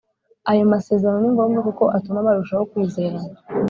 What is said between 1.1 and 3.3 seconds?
ni ngombwa kuko atuma barushaho kwizerana